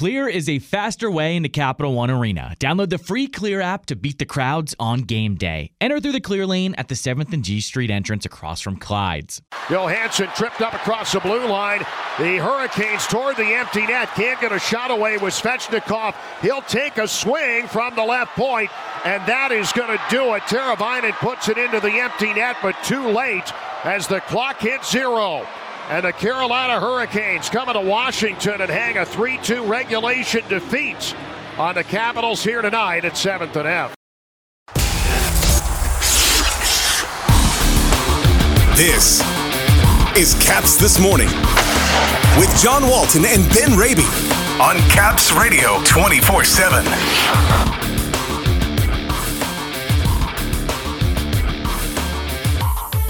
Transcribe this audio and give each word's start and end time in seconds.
Clear 0.00 0.28
is 0.28 0.48
a 0.48 0.60
faster 0.60 1.10
way 1.10 1.36
into 1.36 1.50
Capital 1.50 1.92
One 1.92 2.10
Arena. 2.10 2.54
Download 2.58 2.88
the 2.88 2.96
free 2.96 3.26
Clear 3.26 3.60
app 3.60 3.84
to 3.84 3.94
beat 3.94 4.18
the 4.18 4.24
crowds 4.24 4.74
on 4.80 5.02
game 5.02 5.34
day. 5.34 5.72
Enter 5.78 6.00
through 6.00 6.12
the 6.12 6.22
Clear 6.22 6.46
lane 6.46 6.74
at 6.76 6.88
the 6.88 6.94
7th 6.94 7.34
and 7.34 7.44
G 7.44 7.60
Street 7.60 7.90
entrance 7.90 8.24
across 8.24 8.62
from 8.62 8.78
Clyde's. 8.78 9.42
Johansson 9.68 10.28
tripped 10.34 10.62
up 10.62 10.72
across 10.72 11.12
the 11.12 11.20
blue 11.20 11.46
line. 11.46 11.80
The 12.18 12.38
Hurricanes 12.38 13.06
toward 13.08 13.36
the 13.36 13.44
empty 13.44 13.86
net. 13.86 14.08
Can't 14.14 14.40
get 14.40 14.52
a 14.52 14.58
shot 14.58 14.90
away 14.90 15.18
with 15.18 15.34
Svechnikov. 15.34 16.14
He'll 16.40 16.62
take 16.62 16.96
a 16.96 17.06
swing 17.06 17.66
from 17.66 17.94
the 17.94 18.02
left 18.02 18.34
point, 18.36 18.70
and 19.04 19.20
that 19.28 19.52
is 19.52 19.70
going 19.72 19.94
to 19.94 20.02
do 20.08 20.32
it. 20.32 20.44
Teravainen 20.44 21.12
puts 21.16 21.50
it 21.50 21.58
into 21.58 21.78
the 21.78 21.92
empty 21.92 22.32
net, 22.32 22.56
but 22.62 22.74
too 22.84 23.06
late 23.06 23.52
as 23.84 24.06
the 24.06 24.20
clock 24.22 24.60
hits 24.60 24.90
zero. 24.90 25.46
And 25.90 26.04
the 26.04 26.12
Carolina 26.12 26.78
Hurricanes 26.78 27.48
coming 27.50 27.74
to 27.74 27.80
Washington 27.80 28.60
and 28.60 28.70
hang 28.70 28.96
a 28.96 29.04
3 29.04 29.38
2 29.38 29.64
regulation 29.64 30.46
defeat 30.48 31.16
on 31.58 31.74
the 31.74 31.82
Capitals 31.82 32.44
here 32.44 32.62
tonight 32.62 33.04
at 33.04 33.14
7th 33.14 33.56
and 33.56 33.66
F. 33.66 33.96
This 38.76 39.20
is 40.16 40.40
Caps 40.40 40.76
This 40.76 41.00
Morning 41.00 41.26
with 42.38 42.56
John 42.62 42.84
Walton 42.88 43.24
and 43.26 43.52
Ben 43.52 43.76
Raby 43.76 44.06
on 44.62 44.76
Caps 44.90 45.32
Radio 45.32 45.82
24 45.82 46.44
7. 46.44 47.99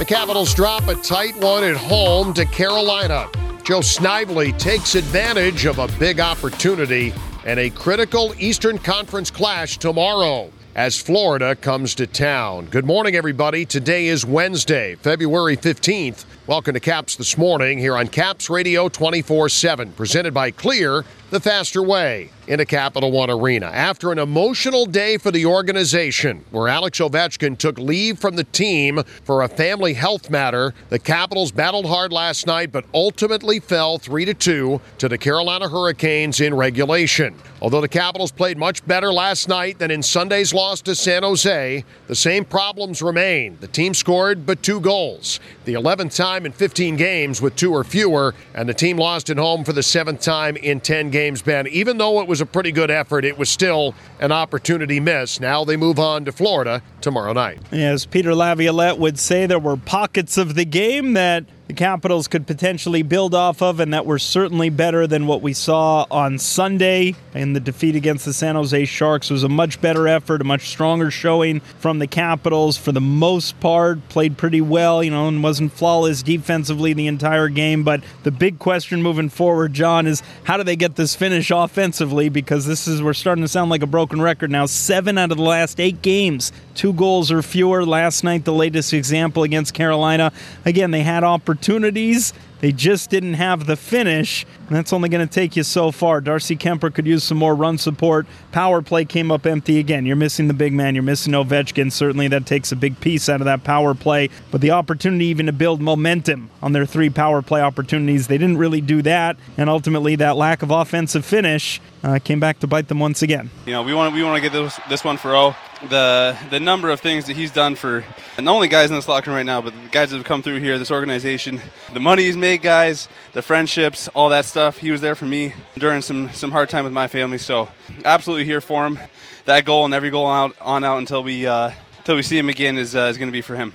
The 0.00 0.06
Capitals 0.06 0.54
drop 0.54 0.88
a 0.88 0.94
tight 0.94 1.36
one 1.36 1.62
at 1.62 1.76
home 1.76 2.32
to 2.32 2.46
Carolina. 2.46 3.28
Joe 3.64 3.82
Snively 3.82 4.52
takes 4.52 4.94
advantage 4.94 5.66
of 5.66 5.78
a 5.78 5.88
big 5.98 6.20
opportunity 6.20 7.12
and 7.44 7.60
a 7.60 7.68
critical 7.68 8.32
Eastern 8.38 8.78
Conference 8.78 9.30
clash 9.30 9.76
tomorrow 9.76 10.50
as 10.74 10.98
Florida 10.98 11.54
comes 11.54 11.94
to 11.96 12.06
town. 12.06 12.64
Good 12.70 12.86
morning, 12.86 13.14
everybody. 13.14 13.66
Today 13.66 14.06
is 14.06 14.24
Wednesday, 14.24 14.94
February 14.94 15.58
15th. 15.58 16.24
Welcome 16.50 16.74
to 16.74 16.80
Caps 16.80 17.14
This 17.14 17.38
Morning 17.38 17.78
here 17.78 17.96
on 17.96 18.08
Caps 18.08 18.50
Radio 18.50 18.88
24 18.88 19.48
7, 19.50 19.92
presented 19.92 20.34
by 20.34 20.50
Clear, 20.50 21.04
the 21.30 21.38
faster 21.38 21.80
way 21.80 22.30
into 22.48 22.66
Capital 22.66 23.12
One 23.12 23.30
Arena. 23.30 23.66
After 23.66 24.10
an 24.10 24.18
emotional 24.18 24.84
day 24.84 25.16
for 25.16 25.30
the 25.30 25.46
organization, 25.46 26.44
where 26.50 26.66
Alex 26.66 26.98
Ovechkin 26.98 27.56
took 27.56 27.78
leave 27.78 28.18
from 28.18 28.34
the 28.34 28.42
team 28.42 29.04
for 29.22 29.42
a 29.42 29.48
family 29.48 29.94
health 29.94 30.28
matter, 30.28 30.74
the 30.88 30.98
Capitals 30.98 31.52
battled 31.52 31.86
hard 31.86 32.12
last 32.12 32.48
night, 32.48 32.72
but 32.72 32.84
ultimately 32.92 33.60
fell 33.60 33.98
3 33.98 34.34
2 34.34 34.80
to 34.98 35.08
the 35.08 35.16
Carolina 35.16 35.68
Hurricanes 35.68 36.40
in 36.40 36.52
regulation. 36.52 37.36
Although 37.62 37.82
the 37.82 37.88
Capitals 37.88 38.32
played 38.32 38.58
much 38.58 38.84
better 38.84 39.12
last 39.12 39.48
night 39.48 39.78
than 39.78 39.92
in 39.92 40.02
Sunday's 40.02 40.52
loss 40.52 40.80
to 40.82 40.96
San 40.96 41.22
Jose, 41.22 41.84
the 42.08 42.14
same 42.16 42.44
problems 42.44 43.02
remain. 43.02 43.56
The 43.60 43.68
team 43.68 43.94
scored 43.94 44.44
but 44.44 44.64
two 44.64 44.80
goals. 44.80 45.38
The 45.66 45.74
11th 45.74 46.16
time 46.16 46.39
in 46.46 46.52
15 46.52 46.96
games 46.96 47.40
with 47.40 47.56
two 47.56 47.72
or 47.72 47.84
fewer, 47.84 48.34
and 48.54 48.68
the 48.68 48.74
team 48.74 48.96
lost 48.96 49.30
at 49.30 49.36
home 49.36 49.64
for 49.64 49.72
the 49.72 49.82
seventh 49.82 50.20
time 50.20 50.56
in 50.56 50.80
10 50.80 51.10
games, 51.10 51.42
Ben. 51.42 51.66
Even 51.68 51.98
though 51.98 52.20
it 52.20 52.28
was 52.28 52.40
a 52.40 52.46
pretty 52.46 52.72
good 52.72 52.90
effort, 52.90 53.24
it 53.24 53.38
was 53.38 53.48
still 53.48 53.94
an 54.18 54.32
opportunity 54.32 55.00
miss. 55.00 55.40
Now 55.40 55.64
they 55.64 55.76
move 55.76 55.98
on 55.98 56.24
to 56.24 56.32
Florida 56.32 56.82
tomorrow 57.00 57.32
night. 57.32 57.60
As 57.72 58.06
Peter 58.06 58.34
Laviolette 58.34 58.98
would 58.98 59.18
say, 59.18 59.46
there 59.46 59.58
were 59.58 59.76
pockets 59.76 60.36
of 60.36 60.54
the 60.54 60.64
game 60.64 61.14
that 61.14 61.44
the 61.70 61.76
Capitals 61.76 62.26
could 62.26 62.48
potentially 62.48 63.02
build 63.02 63.32
off 63.32 63.62
of, 63.62 63.78
and 63.78 63.94
that 63.94 64.04
were 64.04 64.18
certainly 64.18 64.70
better 64.70 65.06
than 65.06 65.28
what 65.28 65.40
we 65.40 65.52
saw 65.52 66.04
on 66.10 66.36
Sunday. 66.36 67.14
And 67.32 67.54
the 67.54 67.60
defeat 67.60 67.94
against 67.94 68.24
the 68.24 68.32
San 68.32 68.56
Jose 68.56 68.86
Sharks 68.86 69.30
was 69.30 69.44
a 69.44 69.48
much 69.48 69.80
better 69.80 70.08
effort, 70.08 70.40
a 70.40 70.44
much 70.44 70.68
stronger 70.68 71.12
showing 71.12 71.60
from 71.60 72.00
the 72.00 72.08
Capitals. 72.08 72.76
For 72.76 72.90
the 72.90 73.00
most 73.00 73.60
part, 73.60 74.08
played 74.08 74.36
pretty 74.36 74.60
well, 74.60 75.04
you 75.04 75.12
know, 75.12 75.28
and 75.28 75.44
wasn't 75.44 75.72
flawless 75.72 76.24
defensively 76.24 76.92
the 76.92 77.06
entire 77.06 77.48
game. 77.48 77.84
But 77.84 78.02
the 78.24 78.32
big 78.32 78.58
question 78.58 79.00
moving 79.00 79.28
forward, 79.28 79.72
John, 79.72 80.08
is 80.08 80.24
how 80.42 80.56
do 80.56 80.64
they 80.64 80.74
get 80.74 80.96
this 80.96 81.14
finish 81.14 81.52
offensively? 81.52 82.28
Because 82.30 82.66
this 82.66 82.88
is 82.88 83.00
we're 83.00 83.14
starting 83.14 83.44
to 83.44 83.48
sound 83.48 83.70
like 83.70 83.84
a 83.84 83.86
broken 83.86 84.20
record 84.20 84.50
now. 84.50 84.66
Seven 84.66 85.18
out 85.18 85.30
of 85.30 85.36
the 85.36 85.44
last 85.44 85.78
eight 85.78 86.02
games, 86.02 86.50
two 86.74 86.92
goals 86.92 87.30
or 87.30 87.42
fewer. 87.42 87.86
Last 87.86 88.24
night, 88.24 88.44
the 88.44 88.52
latest 88.52 88.92
example 88.92 89.44
against 89.44 89.72
Carolina. 89.72 90.32
Again, 90.64 90.90
they 90.90 91.04
had 91.04 91.22
opportunities 91.22 91.59
opportunities. 91.60 92.32
They 92.60 92.72
just 92.72 93.10
didn't 93.10 93.34
have 93.34 93.66
the 93.66 93.76
finish, 93.76 94.44
and 94.68 94.76
that's 94.76 94.92
only 94.92 95.08
going 95.08 95.26
to 95.26 95.32
take 95.32 95.56
you 95.56 95.62
so 95.62 95.90
far. 95.90 96.20
Darcy 96.20 96.56
Kuemper 96.56 96.92
could 96.92 97.06
use 97.06 97.24
some 97.24 97.38
more 97.38 97.54
run 97.54 97.78
support. 97.78 98.26
Power 98.52 98.82
play 98.82 99.04
came 99.04 99.30
up 99.30 99.46
empty 99.46 99.78
again. 99.78 100.04
You're 100.06 100.16
missing 100.16 100.48
the 100.48 100.54
big 100.54 100.72
man. 100.72 100.94
You're 100.94 101.02
missing 101.02 101.32
Ovechkin. 101.32 101.90
Certainly, 101.90 102.28
that 102.28 102.46
takes 102.46 102.70
a 102.70 102.76
big 102.76 103.00
piece 103.00 103.28
out 103.28 103.40
of 103.40 103.46
that 103.46 103.64
power 103.64 103.94
play. 103.94 104.28
But 104.50 104.60
the 104.60 104.72
opportunity 104.72 105.26
even 105.26 105.46
to 105.46 105.52
build 105.52 105.80
momentum 105.80 106.50
on 106.62 106.72
their 106.72 106.86
three 106.86 107.10
power 107.10 107.42
play 107.42 107.62
opportunities, 107.62 108.26
they 108.26 108.38
didn't 108.38 108.58
really 108.58 108.80
do 108.80 109.02
that. 109.02 109.36
And 109.56 109.70
ultimately, 109.70 110.16
that 110.16 110.36
lack 110.36 110.62
of 110.62 110.70
offensive 110.70 111.24
finish 111.24 111.80
uh, 112.02 112.18
came 112.18 112.40
back 112.40 112.58
to 112.60 112.66
bite 112.66 112.88
them 112.88 112.98
once 112.98 113.22
again. 113.22 113.50
You 113.66 113.72
know, 113.72 113.82
we 113.82 113.94
want 113.94 114.14
we 114.14 114.22
want 114.22 114.36
to 114.36 114.42
get 114.42 114.52
this 114.52 114.78
this 114.88 115.04
one 115.04 115.16
for 115.16 115.34
O. 115.34 115.54
The 115.88 116.36
the 116.50 116.60
number 116.60 116.90
of 116.90 117.00
things 117.00 117.26
that 117.26 117.36
he's 117.36 117.50
done 117.50 117.74
for 117.74 118.04
not 118.38 118.54
only 118.54 118.68
guys 118.68 118.90
in 118.90 118.96
this 118.96 119.08
locker 119.08 119.30
room 119.30 119.36
right 119.36 119.46
now, 119.46 119.60
but 119.62 119.72
the 119.72 119.88
guys 119.88 120.10
that 120.10 120.18
have 120.18 120.26
come 120.26 120.42
through 120.42 120.60
here, 120.60 120.78
this 120.78 120.90
organization, 120.90 121.60
the 121.92 122.00
money 122.00 122.24
he's 122.24 122.36
made, 122.36 122.49
guys, 122.58 123.08
the 123.32 123.42
friendships, 123.42 124.08
all 124.08 124.28
that 124.30 124.44
stuff. 124.44 124.78
He 124.78 124.90
was 124.90 125.00
there 125.00 125.14
for 125.14 125.26
me 125.26 125.54
during 125.78 126.02
some 126.02 126.30
some 126.30 126.50
hard 126.50 126.68
time 126.68 126.84
with 126.84 126.92
my 126.92 127.08
family. 127.08 127.38
So 127.38 127.68
absolutely 128.04 128.44
here 128.44 128.60
for 128.60 128.86
him. 128.86 128.98
That 129.44 129.64
goal 129.64 129.84
and 129.84 129.94
every 129.94 130.10
goal 130.10 130.30
out 130.30 130.56
on 130.60 130.84
out 130.84 130.98
until 130.98 131.22
we 131.22 131.46
uh, 131.46 131.72
until 131.98 132.16
we 132.16 132.22
see 132.22 132.38
him 132.38 132.48
again 132.48 132.78
is 132.78 132.94
uh, 132.94 133.02
is 133.10 133.18
going 133.18 133.28
to 133.28 133.32
be 133.32 133.42
for 133.42 133.56
him. 133.56 133.72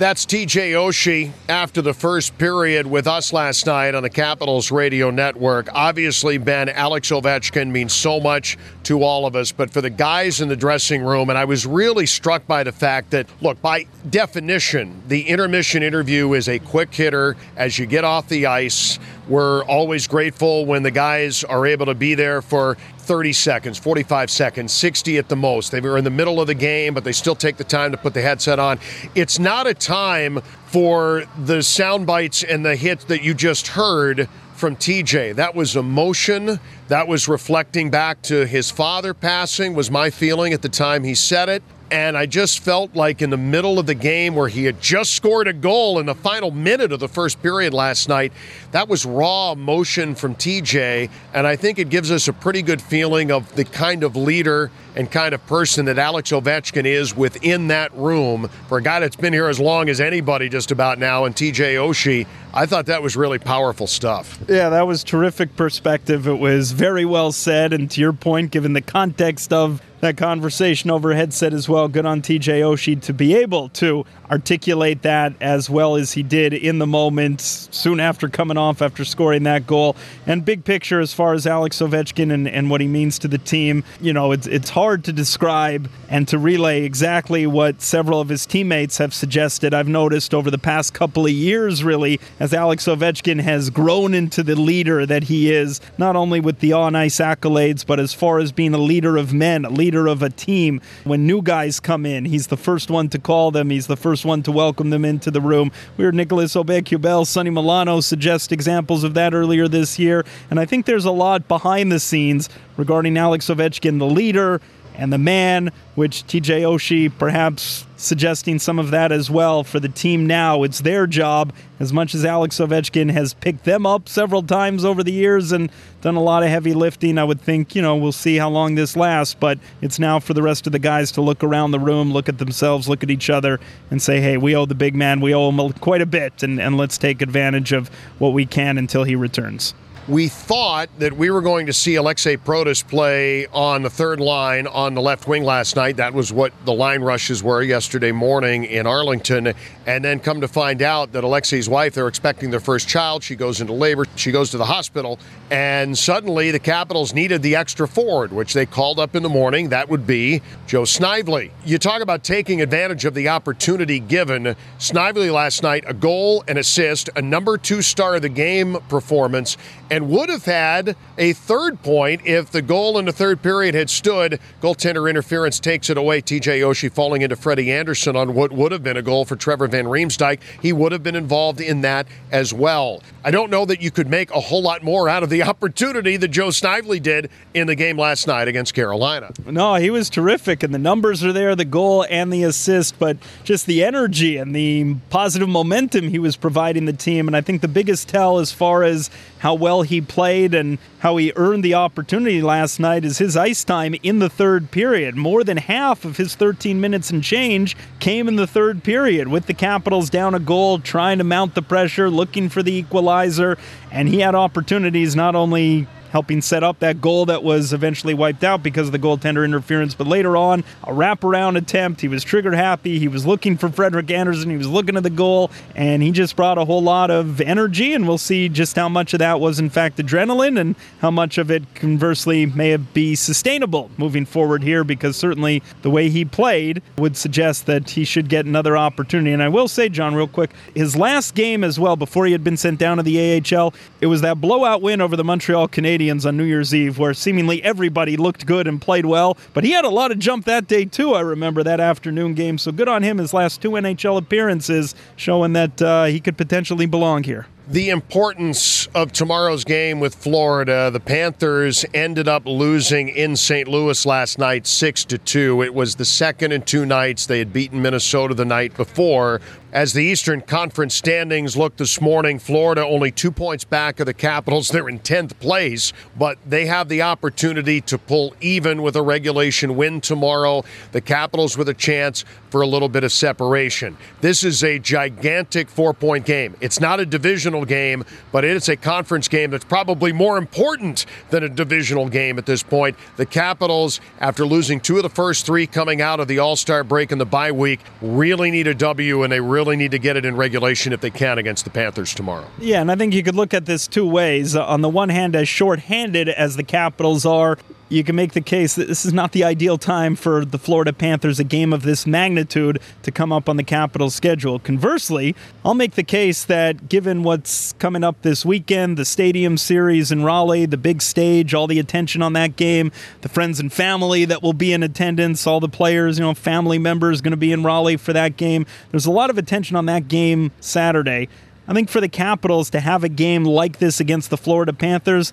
That's 0.00 0.24
TJ 0.24 0.72
Oshie 0.72 1.30
after 1.46 1.82
the 1.82 1.92
first 1.92 2.38
period 2.38 2.86
with 2.86 3.06
us 3.06 3.34
last 3.34 3.66
night 3.66 3.94
on 3.94 4.02
the 4.02 4.08
Capitals 4.08 4.70
Radio 4.70 5.10
Network. 5.10 5.68
Obviously, 5.74 6.38
Ben, 6.38 6.70
Alex 6.70 7.10
Ovechkin 7.10 7.70
means 7.70 7.92
so 7.92 8.18
much 8.18 8.56
to 8.84 9.02
all 9.02 9.26
of 9.26 9.36
us, 9.36 9.52
but 9.52 9.70
for 9.70 9.82
the 9.82 9.90
guys 9.90 10.40
in 10.40 10.48
the 10.48 10.56
dressing 10.56 11.02
room, 11.02 11.28
and 11.28 11.38
I 11.38 11.44
was 11.44 11.66
really 11.66 12.06
struck 12.06 12.46
by 12.46 12.64
the 12.64 12.72
fact 12.72 13.10
that, 13.10 13.26
look, 13.42 13.60
by 13.60 13.84
definition, 14.08 15.02
the 15.06 15.28
intermission 15.28 15.82
interview 15.82 16.32
is 16.32 16.48
a 16.48 16.58
quick 16.60 16.94
hitter 16.94 17.36
as 17.56 17.78
you 17.78 17.84
get 17.84 18.02
off 18.02 18.26
the 18.26 18.46
ice. 18.46 18.98
We're 19.28 19.64
always 19.64 20.08
grateful 20.08 20.64
when 20.64 20.82
the 20.82 20.90
guys 20.90 21.44
are 21.44 21.66
able 21.66 21.84
to 21.86 21.94
be 21.94 22.14
there 22.14 22.40
for 22.40 22.78
30 23.10 23.32
seconds, 23.32 23.76
45 23.76 24.30
seconds, 24.30 24.72
60 24.72 25.18
at 25.18 25.28
the 25.28 25.34
most. 25.34 25.72
They 25.72 25.80
were 25.80 25.98
in 25.98 26.04
the 26.04 26.10
middle 26.10 26.40
of 26.40 26.46
the 26.46 26.54
game, 26.54 26.94
but 26.94 27.02
they 27.02 27.10
still 27.10 27.34
take 27.34 27.56
the 27.56 27.64
time 27.64 27.90
to 27.90 27.96
put 27.96 28.14
the 28.14 28.22
headset 28.22 28.60
on. 28.60 28.78
It's 29.16 29.40
not 29.40 29.66
a 29.66 29.74
time 29.90 30.40
for 30.66 31.24
the 31.36 31.60
sound 31.64 32.06
bites 32.06 32.44
and 32.44 32.64
the 32.64 32.76
hits 32.76 33.02
that 33.02 33.24
you 33.24 33.34
just 33.34 33.66
heard 33.66 34.28
from 34.54 34.76
TJ. 34.76 35.34
That 35.34 35.56
was 35.56 35.74
emotion. 35.74 36.60
That 36.86 37.08
was 37.08 37.26
reflecting 37.26 37.90
back 37.90 38.22
to 38.22 38.46
his 38.46 38.70
father 38.70 39.14
passing, 39.14 39.74
was 39.74 39.90
my 39.90 40.10
feeling 40.10 40.52
at 40.52 40.62
the 40.62 40.68
time 40.68 41.02
he 41.02 41.16
said 41.16 41.48
it. 41.48 41.64
And 41.90 42.16
I 42.16 42.26
just 42.26 42.60
felt 42.60 42.94
like 42.94 43.20
in 43.20 43.30
the 43.30 43.36
middle 43.36 43.80
of 43.80 43.86
the 43.86 43.96
game 43.96 44.36
where 44.36 44.46
he 44.46 44.64
had 44.64 44.80
just 44.80 45.12
scored 45.12 45.48
a 45.48 45.52
goal 45.52 45.98
in 45.98 46.06
the 46.06 46.14
final 46.14 46.52
minute 46.52 46.92
of 46.92 47.00
the 47.00 47.08
first 47.08 47.42
period 47.42 47.74
last 47.74 48.08
night, 48.08 48.32
that 48.70 48.86
was 48.86 49.04
raw 49.04 49.50
emotion 49.50 50.14
from 50.14 50.36
TJ. 50.36 51.10
And 51.34 51.48
I 51.48 51.56
think 51.56 51.80
it 51.80 51.88
gives 51.88 52.12
us 52.12 52.28
a 52.28 52.32
pretty 52.32 52.62
good 52.62 52.80
feeling 52.80 53.32
of 53.32 53.52
the 53.56 53.64
kind 53.64 54.04
of 54.04 54.14
leader 54.14 54.70
and 54.96 55.10
kind 55.10 55.34
of 55.34 55.44
person 55.46 55.86
that 55.86 55.98
Alex 55.98 56.30
Ovechkin 56.30 56.84
is 56.84 57.16
within 57.16 57.68
that 57.68 57.94
room. 57.94 58.48
For 58.68 58.78
a 58.78 58.82
guy 58.82 59.00
that's 59.00 59.16
been 59.16 59.32
here 59.32 59.48
as 59.48 59.60
long 59.60 59.88
as 59.88 60.00
anybody 60.00 60.48
just 60.48 60.70
about 60.70 60.98
now, 60.98 61.24
and 61.24 61.34
TJ 61.34 61.74
Oshie, 61.74 62.26
I 62.52 62.66
thought 62.66 62.86
that 62.86 63.02
was 63.02 63.16
really 63.16 63.38
powerful 63.38 63.86
stuff. 63.86 64.38
Yeah, 64.48 64.68
that 64.70 64.86
was 64.86 65.04
terrific 65.04 65.56
perspective. 65.56 66.26
It 66.26 66.38
was 66.38 66.72
very 66.72 67.04
well 67.04 67.32
said. 67.32 67.72
And 67.72 67.90
to 67.92 68.00
your 68.00 68.12
point, 68.12 68.50
given 68.50 68.72
the 68.72 68.80
context 68.80 69.52
of 69.52 69.80
that 70.00 70.16
conversation 70.16 70.90
over 70.90 71.14
headset 71.14 71.52
as 71.52 71.68
well. 71.68 71.86
Good 71.88 72.06
on 72.06 72.22
TJ 72.22 72.62
Oshie 72.62 73.00
to 73.02 73.12
be 73.12 73.34
able 73.34 73.68
to 73.70 74.04
articulate 74.30 75.02
that 75.02 75.34
as 75.40 75.68
well 75.68 75.96
as 75.96 76.12
he 76.12 76.22
did 76.22 76.54
in 76.54 76.78
the 76.78 76.86
moment 76.86 77.40
soon 77.40 78.00
after 78.00 78.28
coming 78.28 78.56
off 78.56 78.82
after 78.82 79.04
scoring 79.04 79.42
that 79.44 79.66
goal. 79.66 79.96
And 80.26 80.44
big 80.44 80.64
picture 80.64 81.00
as 81.00 81.12
far 81.12 81.34
as 81.34 81.46
Alex 81.46 81.78
Ovechkin 81.78 82.32
and, 82.32 82.48
and 82.48 82.70
what 82.70 82.80
he 82.80 82.88
means 82.88 83.18
to 83.20 83.28
the 83.28 83.38
team, 83.38 83.84
you 84.00 84.12
know, 84.12 84.32
it's, 84.32 84.46
it's 84.46 84.70
hard 84.70 84.89
to 84.96 85.12
describe 85.12 85.90
and 86.08 86.26
to 86.28 86.38
relay 86.38 86.82
exactly 86.82 87.46
what 87.46 87.80
several 87.80 88.20
of 88.20 88.28
his 88.28 88.46
teammates 88.46 88.98
have 88.98 89.14
suggested. 89.14 89.72
I've 89.72 89.88
noticed 89.88 90.34
over 90.34 90.50
the 90.50 90.58
past 90.58 90.94
couple 90.94 91.26
of 91.26 91.32
years, 91.32 91.84
really, 91.84 92.20
as 92.38 92.52
Alex 92.52 92.86
Ovechkin 92.86 93.40
has 93.40 93.70
grown 93.70 94.14
into 94.14 94.42
the 94.42 94.56
leader 94.56 95.06
that 95.06 95.24
he 95.24 95.52
is, 95.52 95.80
not 95.98 96.16
only 96.16 96.40
with 96.40 96.60
the 96.60 96.72
on 96.72 96.94
ice 96.94 97.18
accolades, 97.18 97.86
but 97.86 98.00
as 98.00 98.12
far 98.12 98.38
as 98.38 98.52
being 98.52 98.74
a 98.74 98.78
leader 98.78 99.16
of 99.16 99.32
men, 99.32 99.64
a 99.64 99.70
leader 99.70 100.06
of 100.06 100.22
a 100.22 100.30
team. 100.30 100.80
When 101.04 101.26
new 101.26 101.42
guys 101.42 101.80
come 101.80 102.04
in, 102.04 102.24
he's 102.24 102.48
the 102.48 102.56
first 102.56 102.90
one 102.90 103.08
to 103.10 103.18
call 103.18 103.50
them, 103.50 103.70
he's 103.70 103.86
the 103.86 103.96
first 103.96 104.24
one 104.24 104.42
to 104.42 104.52
welcome 104.52 104.90
them 104.90 105.04
into 105.04 105.30
the 105.30 105.40
room. 105.40 105.70
We 105.96 106.04
heard 106.04 106.14
Nicholas 106.14 106.54
Aube-Kubel, 106.54 107.26
Sonny 107.26 107.50
Milano 107.50 108.00
suggest 108.00 108.52
examples 108.52 109.04
of 109.04 109.14
that 109.14 109.34
earlier 109.34 109.68
this 109.68 109.98
year, 109.98 110.24
and 110.50 110.58
I 110.58 110.64
think 110.64 110.86
there's 110.86 111.04
a 111.04 111.10
lot 111.10 111.46
behind 111.48 111.92
the 111.92 112.00
scenes 112.00 112.48
regarding 112.76 113.16
Alex 113.16 113.46
Ovechkin, 113.46 113.98
the 113.98 114.06
leader 114.06 114.60
and 115.00 115.10
the 115.10 115.18
man, 115.18 115.72
which 115.94 116.26
TJ 116.26 116.60
Oshie 116.60 117.10
perhaps 117.18 117.86
suggesting 117.96 118.58
some 118.58 118.78
of 118.78 118.90
that 118.90 119.10
as 119.10 119.30
well 119.30 119.64
for 119.64 119.80
the 119.80 119.88
team 119.88 120.26
now. 120.26 120.62
It's 120.62 120.80
their 120.80 121.06
job, 121.06 121.54
as 121.80 121.90
much 121.90 122.14
as 122.14 122.22
Alex 122.22 122.58
Ovechkin 122.58 123.10
has 123.10 123.32
picked 123.32 123.64
them 123.64 123.86
up 123.86 124.10
several 124.10 124.42
times 124.42 124.84
over 124.84 125.02
the 125.02 125.12
years 125.12 125.52
and 125.52 125.72
done 126.02 126.16
a 126.16 126.22
lot 126.22 126.42
of 126.42 126.50
heavy 126.50 126.74
lifting. 126.74 127.16
I 127.16 127.24
would 127.24 127.40
think, 127.40 127.74
you 127.74 127.80
know, 127.80 127.96
we'll 127.96 128.12
see 128.12 128.36
how 128.36 128.50
long 128.50 128.74
this 128.74 128.94
lasts, 128.94 129.34
but 129.34 129.58
it's 129.80 129.98
now 129.98 130.20
for 130.20 130.34
the 130.34 130.42
rest 130.42 130.66
of 130.66 130.72
the 130.72 130.78
guys 130.78 131.10
to 131.12 131.22
look 131.22 131.42
around 131.42 131.70
the 131.70 131.80
room, 131.80 132.12
look 132.12 132.28
at 132.28 132.36
themselves, 132.36 132.86
look 132.86 133.02
at 133.02 133.10
each 133.10 133.30
other, 133.30 133.58
and 133.90 134.02
say, 134.02 134.20
hey, 134.20 134.36
we 134.36 134.54
owe 134.54 134.66
the 134.66 134.74
big 134.74 134.94
man, 134.94 135.22
we 135.22 135.34
owe 135.34 135.50
him 135.50 135.72
quite 135.74 136.02
a 136.02 136.06
bit, 136.06 136.42
and, 136.42 136.60
and 136.60 136.76
let's 136.76 136.98
take 136.98 137.22
advantage 137.22 137.72
of 137.72 137.88
what 138.18 138.34
we 138.34 138.44
can 138.44 138.76
until 138.76 139.04
he 139.04 139.16
returns 139.16 139.72
we 140.08 140.28
thought 140.28 140.88
that 140.98 141.12
we 141.12 141.30
were 141.30 141.42
going 141.42 141.66
to 141.66 141.72
see 141.72 141.94
Alexei 141.94 142.36
Protas 142.36 142.86
play 142.86 143.46
on 143.48 143.82
the 143.82 143.90
third 143.90 144.18
line 144.18 144.66
on 144.66 144.94
the 144.94 145.00
left 145.00 145.28
wing 145.28 145.44
last 145.44 145.76
night. 145.76 145.96
That 145.96 146.14
was 146.14 146.32
what 146.32 146.52
the 146.64 146.72
line 146.72 147.02
rushes 147.02 147.42
were 147.42 147.62
yesterday 147.62 148.10
morning 148.10 148.64
in 148.64 148.86
Arlington. 148.86 149.52
And 149.86 150.04
then 150.04 150.18
come 150.18 150.40
to 150.40 150.48
find 150.48 150.82
out 150.82 151.12
that 151.12 151.22
Alexei's 151.22 151.68
wife, 151.68 151.94
they're 151.94 152.08
expecting 152.08 152.50
their 152.50 152.60
first 152.60 152.88
child. 152.88 153.22
She 153.22 153.36
goes 153.36 153.60
into 153.60 153.72
labor. 153.72 154.06
She 154.16 154.32
goes 154.32 154.50
to 154.50 154.58
the 154.58 154.64
hospital. 154.64 155.18
And 155.50 155.96
suddenly 155.96 156.50
the 156.50 156.58
Capitals 156.58 157.12
needed 157.12 157.42
the 157.42 157.56
extra 157.56 157.86
forward, 157.86 158.32
which 158.32 158.52
they 158.52 158.66
called 158.66 158.98
up 158.98 159.14
in 159.14 159.22
the 159.22 159.28
morning. 159.28 159.68
That 159.68 159.88
would 159.88 160.06
be 160.06 160.42
Joe 160.66 160.84
Snively. 160.84 161.50
You 161.64 161.78
talk 161.78 162.02
about 162.02 162.24
taking 162.24 162.62
advantage 162.62 163.04
of 163.04 163.14
the 163.14 163.28
opportunity 163.28 164.00
given. 164.00 164.56
Snively 164.78 165.30
last 165.30 165.62
night, 165.62 165.84
a 165.86 165.94
goal, 165.94 166.42
an 166.48 166.56
assist, 166.56 167.10
a 167.16 167.22
number 167.22 167.58
two 167.58 167.82
star 167.82 168.16
of 168.16 168.22
the 168.22 168.28
game 168.28 168.78
performance, 168.88 169.56
and 169.90 170.08
would 170.08 170.28
have 170.28 170.44
had 170.44 170.96
a 171.18 171.32
third 171.32 171.82
point 171.82 172.22
if 172.24 172.50
the 172.50 172.62
goal 172.62 172.98
in 172.98 173.04
the 173.04 173.12
third 173.12 173.42
period 173.42 173.74
had 173.74 173.90
stood. 173.90 174.38
Goaltender 174.62 175.10
interference 175.10 175.58
takes 175.58 175.90
it 175.90 175.98
away. 175.98 176.22
TJ 176.22 176.60
Oshie 176.60 176.92
falling 176.92 177.22
into 177.22 177.36
Freddie 177.36 177.72
Andersen 177.72 178.16
on 178.16 178.34
what 178.34 178.52
would 178.52 178.72
have 178.72 178.82
been 178.82 178.96
a 178.96 179.02
goal 179.02 179.24
for 179.24 179.36
Trevor 179.36 179.66
Van 179.66 179.86
Riemsdyk. 179.86 180.40
He 180.62 180.72
would 180.72 180.92
have 180.92 181.02
been 181.02 181.16
involved 181.16 181.60
in 181.60 181.80
that 181.80 182.06
as 182.30 182.54
well. 182.54 183.02
I 183.24 183.30
don't 183.30 183.50
know 183.50 183.64
that 183.66 183.82
you 183.82 183.90
could 183.90 184.08
make 184.08 184.30
a 184.30 184.40
whole 184.40 184.62
lot 184.62 184.82
more 184.82 185.08
out 185.08 185.22
of 185.22 185.30
the 185.30 185.42
opportunity 185.50 186.16
that 186.16 186.28
Joe 186.28 186.50
Snively 186.50 187.00
did 187.00 187.30
in 187.52 187.66
the 187.66 187.74
game 187.74 187.98
last 187.98 188.26
night 188.26 188.48
against 188.48 188.74
Carolina. 188.74 189.32
No, 189.46 189.74
he 189.74 189.90
was 189.90 190.08
terrific, 190.08 190.62
and 190.62 190.72
the 190.72 190.78
numbers 190.78 191.24
are 191.24 191.32
there 191.32 191.54
the 191.56 191.64
goal 191.64 192.06
and 192.08 192.32
the 192.32 192.44
assist, 192.44 192.98
but 192.98 193.16
just 193.44 193.66
the 193.66 193.82
energy 193.84 194.36
and 194.36 194.54
the 194.54 194.94
positive 195.10 195.48
momentum 195.48 196.08
he 196.08 196.18
was 196.18 196.36
providing 196.36 196.84
the 196.84 196.92
team. 196.92 197.26
And 197.26 197.36
I 197.36 197.40
think 197.40 197.60
the 197.60 197.68
biggest 197.68 198.08
tell 198.08 198.38
as 198.38 198.52
far 198.52 198.84
as 198.84 199.10
how 199.38 199.54
well 199.54 199.79
he 199.82 200.00
played 200.00 200.54
and 200.54 200.78
how 201.00 201.16
he 201.16 201.32
earned 201.36 201.64
the 201.64 201.74
opportunity 201.74 202.42
last 202.42 202.78
night 202.80 203.04
is 203.04 203.18
his 203.18 203.36
ice 203.36 203.64
time 203.64 203.94
in 204.02 204.18
the 204.18 204.28
third 204.28 204.70
period. 204.70 205.16
More 205.16 205.44
than 205.44 205.56
half 205.56 206.04
of 206.04 206.16
his 206.16 206.34
13 206.34 206.80
minutes 206.80 207.10
and 207.10 207.22
change 207.22 207.76
came 207.98 208.28
in 208.28 208.36
the 208.36 208.46
third 208.46 208.82
period 208.82 209.28
with 209.28 209.46
the 209.46 209.54
Capitals 209.54 210.10
down 210.10 210.34
a 210.34 210.38
goal, 210.38 210.78
trying 210.78 211.18
to 211.18 211.24
mount 211.24 211.54
the 211.54 211.62
pressure, 211.62 212.10
looking 212.10 212.48
for 212.48 212.62
the 212.62 212.72
equalizer, 212.72 213.58
and 213.90 214.08
he 214.08 214.20
had 214.20 214.34
opportunities 214.34 215.16
not 215.16 215.34
only 215.34 215.86
helping 216.10 216.42
set 216.42 216.62
up 216.62 216.78
that 216.80 217.00
goal 217.00 217.26
that 217.26 217.42
was 217.42 217.72
eventually 217.72 218.14
wiped 218.14 218.44
out 218.44 218.62
because 218.62 218.88
of 218.88 218.92
the 218.92 218.98
goaltender 218.98 219.44
interference. 219.44 219.94
But 219.94 220.06
later 220.06 220.36
on, 220.36 220.64
a 220.84 220.92
wraparound 220.92 221.56
attempt. 221.56 222.00
He 222.00 222.08
was 222.08 222.24
trigger 222.24 222.52
happy. 222.52 222.98
He 222.98 223.08
was 223.08 223.26
looking 223.26 223.56
for 223.56 223.68
Frederik 223.68 224.10
Andersen. 224.10 224.50
He 224.50 224.56
was 224.56 224.68
looking 224.68 224.96
at 224.96 225.02
the 225.02 225.10
goal, 225.10 225.50
and 225.74 226.02
he 226.02 226.10
just 226.10 226.36
brought 226.36 226.58
a 226.58 226.64
whole 226.64 226.82
lot 226.82 227.10
of 227.10 227.40
energy. 227.40 227.94
And 227.94 228.06
we'll 228.06 228.18
see 228.18 228.48
just 228.48 228.76
how 228.76 228.88
much 228.88 229.12
of 229.14 229.18
that 229.20 229.40
was, 229.40 229.58
in 229.58 229.70
fact, 229.70 229.98
adrenaline 229.98 230.58
and 230.60 230.74
how 231.00 231.10
much 231.10 231.38
of 231.38 231.50
it, 231.50 231.62
conversely, 231.74 232.46
may 232.46 232.70
have 232.70 232.92
be 232.92 233.14
sustainable 233.14 233.90
moving 233.98 234.24
forward 234.24 234.62
here 234.62 234.82
because 234.82 235.16
certainly 235.16 235.62
the 235.82 235.90
way 235.90 236.08
he 236.08 236.24
played 236.24 236.82
would 236.98 237.16
suggest 237.16 237.66
that 237.66 237.90
he 237.90 238.04
should 238.04 238.28
get 238.28 238.46
another 238.46 238.76
opportunity. 238.76 239.32
And 239.32 239.42
I 239.42 239.48
will 239.48 239.68
say, 239.68 239.88
John, 239.88 240.14
real 240.14 240.26
quick, 240.26 240.50
his 240.74 240.96
last 240.96 241.34
game 241.34 241.62
as 241.62 241.78
well, 241.78 241.94
before 241.94 242.26
he 242.26 242.32
had 242.32 242.42
been 242.42 242.56
sent 242.56 242.78
down 242.78 242.96
to 242.96 243.02
the 243.02 243.40
AHL, 243.40 243.74
it 244.00 244.06
was 244.06 244.22
that 244.22 244.40
blowout 244.40 244.82
win 244.82 245.00
over 245.00 245.14
the 245.14 245.24
Montreal 245.24 245.68
Canadiens 245.68 245.99
Canadiens 246.00 246.26
on 246.26 246.36
New 246.36 246.44
Year's 246.44 246.74
Eve, 246.74 246.98
where 246.98 247.14
seemingly 247.14 247.62
everybody 247.62 248.16
looked 248.16 248.46
good 248.46 248.66
and 248.66 248.80
played 248.80 249.06
well. 249.06 249.36
But 249.52 249.64
he 249.64 249.72
had 249.72 249.84
a 249.84 249.90
lot 249.90 250.10
of 250.10 250.18
jump 250.18 250.44
that 250.46 250.66
day, 250.66 250.84
too, 250.84 251.14
I 251.14 251.20
remember 251.20 251.62
that 251.62 251.80
afternoon 251.80 252.34
game. 252.34 252.58
So 252.58 252.72
good 252.72 252.88
on 252.88 253.02
him, 253.02 253.18
his 253.18 253.34
last 253.34 253.60
two 253.60 253.70
NHL 253.70 254.18
appearances, 254.18 254.94
showing 255.16 255.52
that 255.54 255.82
uh, 255.82 256.04
he 256.04 256.20
could 256.20 256.36
potentially 256.36 256.86
belong 256.86 257.24
here 257.24 257.46
the 257.70 257.90
importance 257.90 258.88
of 258.96 259.12
tomorrow's 259.12 259.62
game 259.62 260.00
with 260.00 260.12
Florida. 260.12 260.90
The 260.90 260.98
Panthers 260.98 261.84
ended 261.94 262.26
up 262.26 262.44
losing 262.44 263.08
in 263.08 263.36
St. 263.36 263.68
Louis 263.68 264.04
last 264.04 264.40
night 264.40 264.66
6 264.66 265.04
to 265.04 265.18
2. 265.18 265.62
It 265.62 265.72
was 265.72 265.94
the 265.94 266.04
second 266.04 266.50
in 266.50 266.62
two 266.62 266.84
nights 266.84 267.26
they 267.26 267.38
had 267.38 267.52
beaten 267.52 267.80
Minnesota 267.80 268.34
the 268.34 268.44
night 268.44 268.76
before. 268.76 269.40
As 269.72 269.92
the 269.92 270.02
Eastern 270.02 270.40
Conference 270.40 270.94
standings 270.94 271.56
look 271.56 271.76
this 271.76 272.00
morning, 272.00 272.38
Florida 272.38 272.84
only 272.84 273.10
2 273.10 273.30
points 273.30 273.64
back 273.64 274.00
of 274.00 274.06
the 274.06 274.14
Capitals. 274.14 274.68
They're 274.68 274.88
in 274.88 274.98
10th 274.98 275.38
place, 275.38 275.92
but 276.18 276.38
they 276.46 276.66
have 276.66 276.88
the 276.88 277.02
opportunity 277.02 277.80
to 277.82 277.98
pull 277.98 278.34
even 278.40 278.82
with 278.82 278.96
a 278.96 279.02
regulation 279.02 279.76
win 279.76 280.00
tomorrow. 280.00 280.64
The 280.92 281.00
Capitals 281.00 281.56
with 281.56 281.68
a 281.68 281.74
chance 281.74 282.24
for 282.50 282.62
a 282.62 282.66
little 282.66 282.88
bit 282.88 283.04
of 283.04 283.12
separation. 283.12 283.96
This 284.20 284.42
is 284.42 284.64
a 284.64 284.78
gigantic 284.80 285.68
4-point 285.68 286.26
game. 286.26 286.56
It's 286.60 286.80
not 286.80 286.98
a 286.98 287.06
divisional 287.06 287.30
divisional 287.30 287.64
game, 287.64 288.04
but 288.32 288.44
it's 288.44 288.68
a 288.68 288.76
conference 288.76 289.28
game 289.28 289.50
that's 289.50 289.64
probably 289.64 290.12
more 290.12 290.36
important 290.36 291.06
than 291.30 291.44
a 291.44 291.48
divisional 291.48 292.08
game 292.08 292.38
at 292.38 292.46
this 292.46 292.62
point. 292.62 292.96
The 293.16 293.26
Capitals, 293.26 294.00
after 294.20 294.44
losing 294.44 294.80
two 294.80 294.96
of 294.96 295.02
the 295.02 295.08
first 295.08 295.46
three 295.46 295.66
coming 295.66 296.00
out 296.00 296.20
of 296.20 296.28
the 296.28 296.38
All 296.38 296.56
Star 296.56 296.82
break 296.84 297.12
and 297.12 297.20
the 297.20 297.24
bye 297.26 297.52
week, 297.52 297.80
really 298.02 298.50
need 298.50 298.66
a 298.66 298.74
W, 298.74 299.22
and 299.22 299.32
they 299.32 299.40
really 299.40 299.59
need 299.76 299.90
to 299.90 299.98
get 299.98 300.16
it 300.16 300.24
in 300.24 300.36
regulation 300.36 300.92
if 300.92 301.00
they 301.00 301.10
can 301.10 301.38
against 301.38 301.64
the 301.64 301.70
Panthers 301.70 302.14
tomorrow. 302.14 302.46
Yeah, 302.58 302.80
and 302.80 302.90
I 302.90 302.96
think 302.96 303.14
you 303.14 303.22
could 303.22 303.34
look 303.34 303.54
at 303.54 303.66
this 303.66 303.86
two 303.86 304.06
ways. 304.06 304.56
On 304.56 304.80
the 304.80 304.88
one 304.88 305.08
hand, 305.08 305.36
as 305.36 305.48
short-handed 305.48 306.28
as 306.28 306.56
the 306.56 306.62
Capitals 306.62 307.26
are, 307.26 307.58
you 307.90 308.04
can 308.04 308.14
make 308.14 308.32
the 308.32 308.40
case 308.40 308.76
that 308.76 308.86
this 308.86 309.04
is 309.04 309.12
not 309.12 309.32
the 309.32 309.42
ideal 309.42 309.76
time 309.76 310.14
for 310.14 310.44
the 310.44 310.58
Florida 310.58 310.92
Panthers, 310.92 311.40
a 311.40 311.44
game 311.44 311.72
of 311.72 311.82
this 311.82 312.06
magnitude, 312.06 312.80
to 313.02 313.10
come 313.10 313.32
up 313.32 313.48
on 313.48 313.56
the 313.56 313.64
Capitals' 313.64 314.14
schedule. 314.14 314.60
Conversely, 314.60 315.34
I'll 315.64 315.74
make 315.74 315.96
the 315.96 316.04
case 316.04 316.44
that 316.44 316.88
given 316.88 317.24
what's 317.24 317.72
coming 317.74 318.04
up 318.04 318.22
this 318.22 318.46
weekend, 318.46 318.96
the 318.96 319.04
Stadium 319.04 319.58
Series 319.58 320.12
in 320.12 320.22
Raleigh, 320.22 320.66
the 320.66 320.76
big 320.76 321.02
stage, 321.02 321.52
all 321.52 321.66
the 321.66 321.80
attention 321.80 322.22
on 322.22 322.32
that 322.34 322.54
game, 322.54 322.92
the 323.22 323.28
friends 323.28 323.58
and 323.58 323.72
family 323.72 324.24
that 324.24 324.40
will 324.40 324.52
be 324.52 324.72
in 324.72 324.84
attendance, 324.84 325.44
all 325.44 325.58
the 325.58 325.68
players, 325.68 326.16
you 326.16 326.24
know, 326.24 326.32
family 326.32 326.78
members 326.78 327.20
going 327.20 327.32
to 327.32 327.36
be 327.36 327.50
in 327.50 327.64
Raleigh 327.64 327.96
for 327.96 328.12
that 328.12 328.36
game. 328.36 328.66
There's 328.92 329.06
a 329.06 329.10
lot 329.10 329.30
of 329.30 329.36
attention 329.36 329.74
on 329.74 329.86
that 329.86 330.06
game 330.06 330.52
Saturday. 330.60 331.28
I 331.66 331.72
think 331.72 331.88
for 331.88 332.00
the 332.00 332.08
Capitals 332.08 332.70
to 332.70 332.80
have 332.80 333.02
a 333.02 333.08
game 333.08 333.44
like 333.44 333.78
this 333.78 333.98
against 333.98 334.30
the 334.30 334.36
Florida 334.36 334.72
Panthers, 334.72 335.32